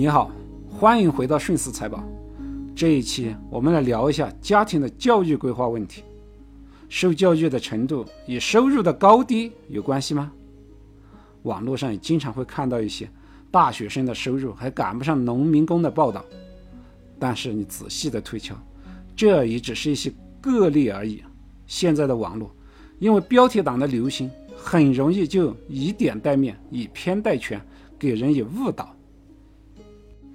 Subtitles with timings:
[0.00, 0.30] 你好，
[0.66, 2.02] 欢迎回到顺思财宝。
[2.74, 6.02] 这一期我们来聊一下家庭的教育规划问题。
[6.88, 10.32] 受教育的程度与收入的高低有关系吗？
[11.42, 13.10] 网络上也经常会看到一些
[13.50, 16.24] 大学生的收入还赶不上农民工的报道。
[17.18, 18.56] 但是你仔细的推敲，
[19.14, 21.22] 这也只是一些个例而已。
[21.66, 22.50] 现在的网络，
[23.00, 27.60] 因为标题党的流行，很容易就以点带面，以偏带全，
[27.98, 28.96] 给人以误导。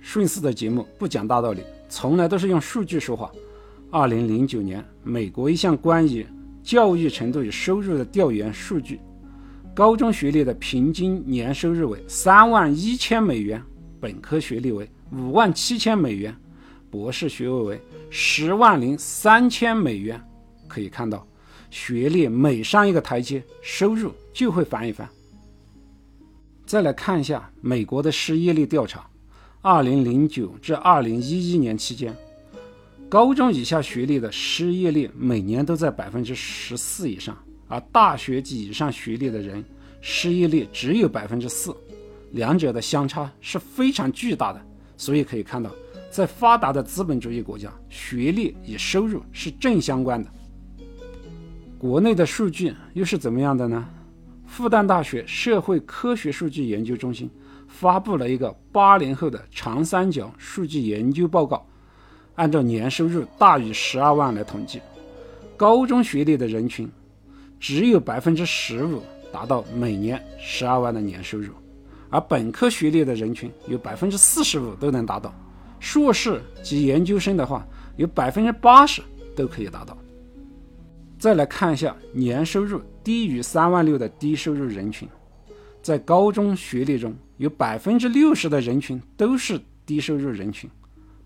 [0.05, 3.31] 顺势的节目不讲大道理，从来都是用数据说话。
[3.89, 6.23] 二零零九年，美国一项关于
[6.61, 8.99] 教育程度与收入的调研数据，
[9.73, 13.59] 高中学历的平均年收入为三万一千美元，
[13.99, 16.33] 本科学历为五万七千美元，
[16.91, 17.81] 博士学位为
[18.11, 20.23] 十万零三千美元。
[20.67, 21.27] 可以看到，
[21.71, 25.09] 学历每上一个台阶，收入就会翻一番。
[26.63, 29.03] 再来看一下美国的失业率调查。
[29.65, 32.15] 二零零九至二零一一年期间，
[33.09, 37.35] 高中以下学历的失业率每年都在百分之十四以上，
[37.67, 39.65] 而大学及以上学历的人
[40.01, 41.75] 失业率只有百分之四，
[42.33, 44.61] 两者的相差是非常巨大的。
[44.97, 45.71] 所以可以看到，
[46.11, 50.29] 在发达的资本主义国家，学历与收入是正相关的。
[51.79, 53.83] 国内的数据又是怎么样的呢？
[54.45, 57.27] 复旦大学社会科学数据研究中心。
[57.75, 61.67] 发布了一个八零后的长三角数据研究报告，
[62.35, 64.81] 按照年收入大于十二万来统计，
[65.57, 66.89] 高中学历的人群
[67.59, 71.51] 只有百分之十五达到每年十二万的年收入，
[72.09, 75.33] 而本科学历的人群有百分之四十五都能达到，
[75.81, 77.67] 硕士及研究生的话
[77.97, 79.01] 有百分之八十
[79.35, 79.97] 都可以达到。
[81.19, 85.07] 再来看一下年收入低于三万六的低收入人群。
[85.81, 90.69] 在高中学历中有百分之六十的人群都是低收入人群，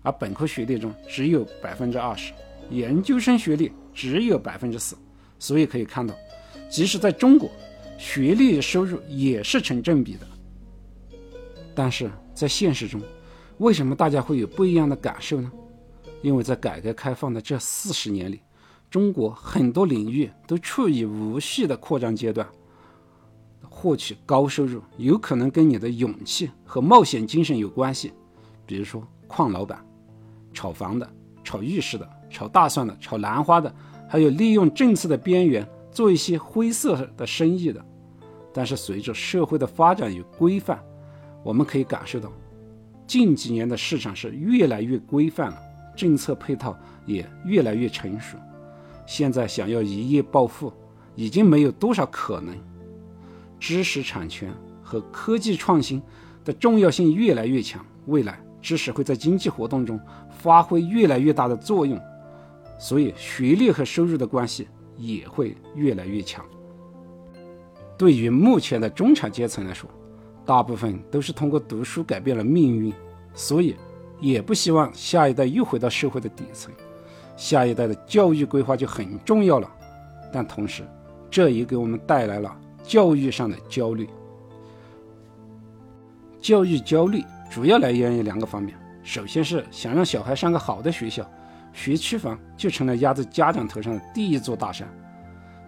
[0.02, 2.32] 而本科学历中只有百分之二十，
[2.70, 4.96] 研究生学历只有百分之四。
[5.38, 6.14] 所以可以看到，
[6.70, 7.50] 即使在中国，
[7.96, 10.26] 学历收入也是成正比的。
[11.74, 13.00] 但是在现实中，
[13.58, 15.50] 为什么大家会有不一样的感受呢？
[16.22, 18.40] 因为在改革开放的这四十年里，
[18.90, 22.46] 中国很多领域都处于无序的扩张阶段。
[23.80, 28.12] 获取高收入有可能跟你的勇气和冒险精神有关系，
[28.66, 29.82] 比如说矿老板、
[30.52, 31.10] 炒房的、
[31.42, 33.74] 炒玉石的、炒大蒜的、炒兰花的，
[34.06, 37.82] 还有利用政策的边缘做一些灰色的生意的。
[38.52, 40.78] 但是随着社会的发展与规范，
[41.42, 42.30] 我们可以感受到，
[43.06, 45.58] 近几年的市场是越来越规范了，
[45.96, 48.36] 政策配套也越来越成熟。
[49.06, 50.70] 现在想要一夜暴富，
[51.14, 52.54] 已经没有多少可能。
[53.60, 56.02] 知识产权和科技创新
[56.44, 60.00] 的重要性越来越强，未来知识会在经济活动中
[60.30, 62.00] 发挥越来越大的作用，
[62.78, 64.66] 所以学历和收入的关系
[64.96, 66.44] 也会越来越强。
[67.96, 69.88] 对于目前的中产阶层来说，
[70.46, 72.92] 大部分都是通过读书改变了命运，
[73.34, 73.76] 所以
[74.18, 76.72] 也不希望下一代又回到社会的底层，
[77.36, 79.70] 下一代的教育规划就很重要了。
[80.32, 80.82] 但同时，
[81.30, 82.56] 这也给我们带来了。
[82.82, 84.08] 教育上的焦虑，
[86.40, 88.76] 教育焦虑主要来源于两个方面。
[89.02, 91.28] 首先是想让小孩上个好的学校，
[91.72, 94.88] 学区房就成了压在家长头上的第一座大山。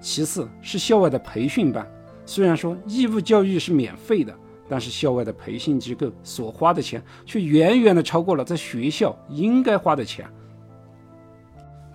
[0.00, 1.86] 其次是校外的培训班，
[2.26, 4.36] 虽然说义务教育是免费的，
[4.68, 10.28] 但是校外的培训机构所花的钱却远远的超过了在学校应该花的钱。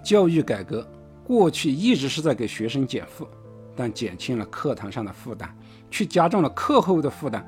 [0.03, 0.87] 教育改革
[1.25, 3.27] 过去一直是在给学生减负。
[3.77, 5.55] 但减轻了课堂上的负担，
[5.91, 7.45] 却加重了课后的负担，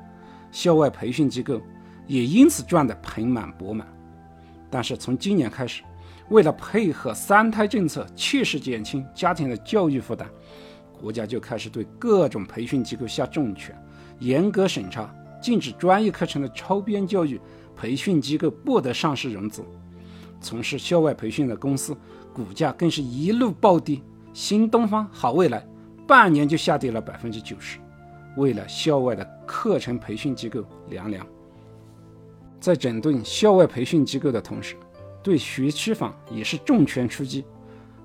[0.52, 1.60] 校外培训机构
[2.06, 3.86] 也因此赚得盆满钵满。
[4.70, 5.82] 但是从今年开始，
[6.28, 10.28] 为了配合三胎政策，切实减轻家庭的教育负担，
[11.00, 13.76] 国家就开始对各种培训机构下重拳，
[14.20, 15.12] 严格审查，
[15.42, 17.40] 禁止专业课程的超编教育，
[17.74, 19.64] 培训机构不得上市融资，
[20.40, 21.96] 从事校外培训的公司
[22.32, 24.00] 股价更是一路暴跌，
[24.32, 25.66] 新东方、好未来。
[26.10, 27.78] 半年就下跌了百分之九十，
[28.36, 31.24] 为了校外的课程培训机构凉凉。
[32.58, 34.74] 在整顿校外培训机构的同时，
[35.22, 37.44] 对学区房也是重拳出击。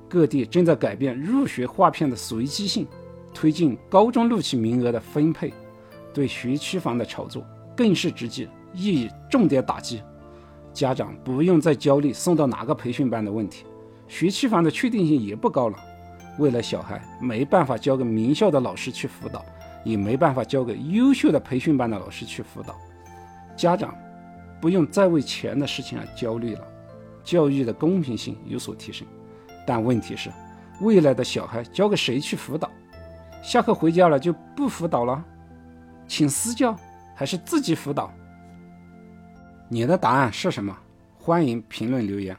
[0.07, 2.85] 各地正在改变入学划片的随机性，
[3.33, 5.51] 推进高中录取名额的分配，
[6.13, 7.43] 对学区房的炒作
[7.75, 10.03] 更是直接予以重点打击。
[10.71, 13.65] 家长不用再焦虑送到哪个培训班的问题，
[14.07, 15.79] 学区房的确定性也不高了。
[16.37, 19.45] 为了小孩没办法交给名校的老师去辅导，
[19.83, 22.75] 也没办法交给优秀的培训班的老师去辅导，
[23.55, 23.95] 家长
[24.59, 26.67] 不用再为钱的事情而焦虑了，
[27.23, 29.07] 教育的公平性有所提升。
[29.65, 30.29] 但问题是，
[30.81, 32.69] 未来的小孩交给谁去辅导？
[33.41, 35.23] 下课回家了就不辅导了？
[36.07, 36.77] 请私教
[37.15, 38.11] 还是自己辅导？
[39.69, 40.75] 你的答案是什么？
[41.17, 42.37] 欢迎评论留言，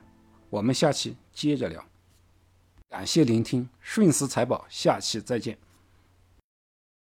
[0.51, 1.83] 我们下期接着聊。
[2.89, 5.59] 感谢聆听，顺思财宝，下期再见。